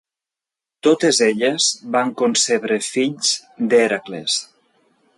Totes 0.87 1.19
elles 1.25 1.69
van 1.97 2.15
concebre 2.23 2.81
fills 2.89 3.39
d'Hèracles. 3.71 4.43